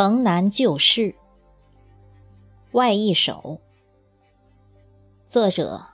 [0.00, 1.16] 城南旧事
[2.70, 3.60] 外一首，
[5.28, 5.86] 作者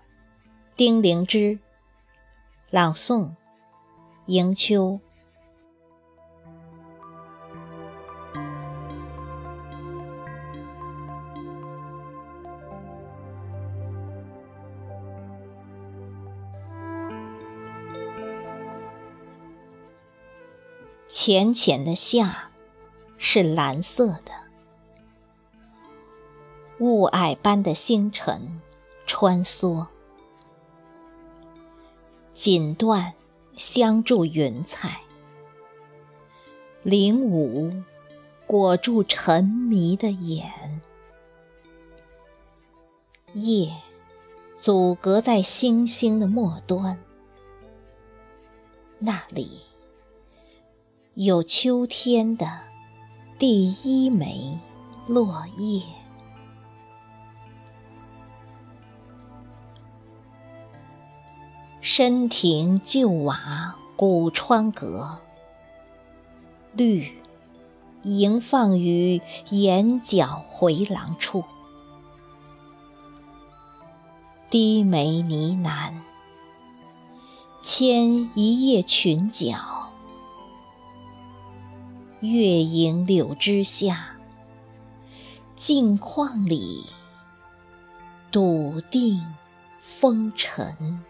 [0.76, 1.58] 丁灵芝，
[2.70, 3.30] 朗诵
[4.26, 5.00] 迎秋。
[21.08, 22.43] 浅浅的夏。
[23.26, 24.32] 是蓝色的，
[26.78, 28.60] 雾霭般的星辰
[29.06, 29.86] 穿梭，
[32.34, 33.12] 锦缎
[33.56, 35.00] 镶住云彩，
[36.82, 37.72] 灵舞
[38.46, 40.82] 裹住沉迷的眼，
[43.32, 43.72] 夜
[44.54, 47.02] 阻隔在星星的末端，
[48.98, 49.62] 那里
[51.14, 52.63] 有秋天的。
[53.46, 54.58] 第一枚
[55.06, 55.82] 落叶，
[61.82, 65.18] 深庭旧瓦古窗阁，
[66.72, 67.20] 绿
[68.04, 71.44] 迎放于眼角回廊处，
[74.48, 75.92] 低眉呢喃，
[77.60, 79.73] 牵一叶裙角。
[82.24, 84.16] 月影柳枝下，
[85.56, 86.86] 镜框里
[88.32, 89.22] 笃定
[89.78, 91.02] 风尘。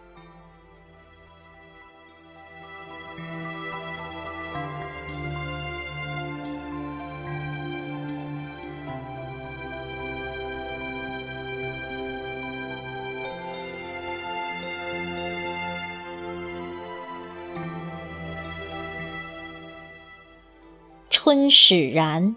[21.25, 22.35] 春使然，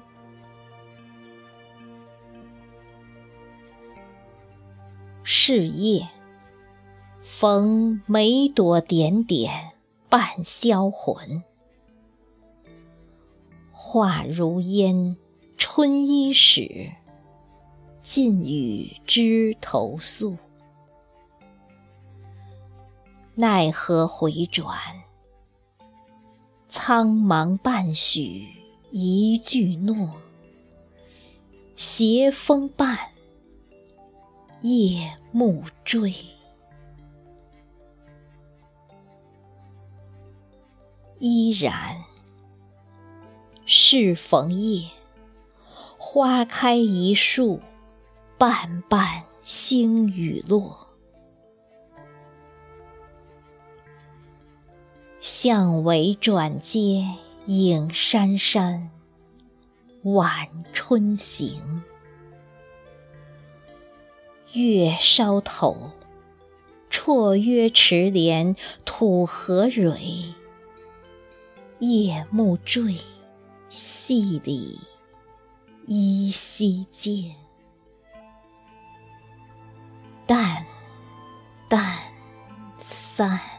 [5.22, 6.08] 是夜，
[7.22, 9.72] 逢每朵点点
[10.08, 11.44] 半销魂。
[13.70, 15.18] 化如烟，
[15.58, 16.90] 春衣始，
[18.02, 20.34] 尽与枝头诉。
[23.34, 24.78] 奈何回转，
[26.70, 28.48] 苍茫半许。
[28.90, 30.14] 一句诺，
[31.76, 32.98] 斜风伴，
[34.62, 36.14] 夜幕坠。
[41.18, 42.02] 依然，
[43.66, 44.88] 适逢夜，
[45.98, 47.60] 花开一树，
[48.38, 50.88] 瓣瓣星雨落。
[55.20, 57.04] 向尾转街。
[57.48, 58.90] 影珊珊，
[60.02, 61.82] 晚春行。
[64.52, 65.92] 月梢头，
[66.90, 68.54] 绰约池莲，
[68.84, 70.34] 土荷蕊。
[71.78, 72.98] 夜幕坠，
[73.70, 74.78] 戏里
[75.86, 77.34] 依稀见。
[80.26, 80.66] 淡
[81.66, 81.96] 淡
[82.76, 83.57] 散。